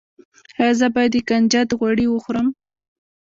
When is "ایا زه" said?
0.59-0.87